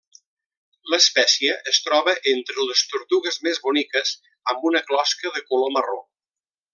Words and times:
L'espècie 0.93 1.57
es 1.73 1.81
troba 1.89 2.15
entre 2.33 2.65
les 2.69 2.81
tortugues 2.95 3.39
més 3.49 3.63
boniques, 3.69 4.15
amb 4.55 4.69
una 4.71 4.83
closca 4.89 5.33
de 5.37 5.45
color 5.53 5.73
marró. 5.79 6.01